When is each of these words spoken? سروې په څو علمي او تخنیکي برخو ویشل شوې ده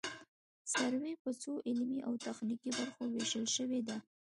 سروې 0.73 1.13
په 1.23 1.29
څو 1.41 1.51
علمي 1.67 1.99
او 2.07 2.13
تخنیکي 2.25 2.69
برخو 2.79 3.01
ویشل 3.07 3.45
شوې 3.55 3.79
ده 3.87 3.97